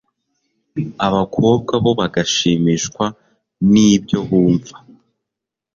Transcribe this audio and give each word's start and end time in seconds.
abakobwa 1.07 1.73
bo 1.83 1.91
bagashimishwa 1.99 3.05
n 3.71 3.73
ibyo 3.93 4.19
bumva 4.29 4.75